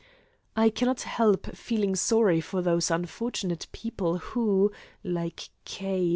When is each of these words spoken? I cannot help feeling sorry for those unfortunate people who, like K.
I 0.55 0.71
cannot 0.71 1.01
help 1.01 1.55
feeling 1.55 1.95
sorry 1.95 2.41
for 2.41 2.63
those 2.63 2.89
unfortunate 2.89 3.67
people 3.71 4.17
who, 4.17 4.71
like 5.03 5.49
K. 5.63 6.09